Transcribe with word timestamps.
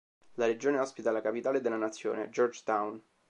La 0.33 0.47
regione 0.47 0.79
ospita 0.79 1.11
la 1.11 1.21
capitale 1.21 1.61
della 1.61 1.75
nazione, 1.77 2.31
Georgetown. 2.31 2.99